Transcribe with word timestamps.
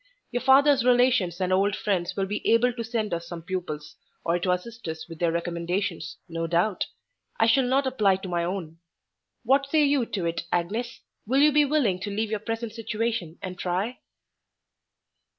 Your 0.31 0.41
father's 0.41 0.83
relations 0.83 1.39
and 1.39 1.53
old 1.53 1.75
friends 1.75 2.15
will 2.15 2.25
be 2.25 2.41
able 2.51 2.73
to 2.73 2.83
send 2.83 3.13
us 3.13 3.27
some 3.27 3.43
pupils, 3.43 3.97
or 4.25 4.39
to 4.39 4.49
assist 4.49 4.87
us 4.87 5.07
with 5.07 5.19
their 5.19 5.31
recommendations, 5.31 6.17
no 6.27 6.47
doubt: 6.47 6.87
I 7.39 7.45
shall 7.45 7.65
not 7.65 7.85
apply 7.85 8.15
to 8.15 8.27
my 8.27 8.43
own. 8.43 8.79
What 9.43 9.67
say 9.67 9.83
you 9.85 10.07
to 10.07 10.25
it, 10.25 10.41
Agnes? 10.51 11.01
will 11.27 11.41
you 11.43 11.51
be 11.51 11.65
willing 11.65 11.99
to 11.99 12.09
leave 12.09 12.31
your 12.31 12.39
present 12.39 12.73
situation 12.73 13.37
and 13.43 13.59
try?" 13.59 13.99